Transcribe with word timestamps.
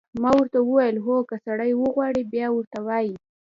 ما 0.21 0.31
ورته 0.37 0.57
وویل: 0.63 0.95
هو، 1.05 1.15
که 1.29 1.35
سړی 1.45 1.71
وغواړي، 1.75 2.21
بیا 2.33 2.47
ورته 2.51 2.79
وایي. 2.87 3.13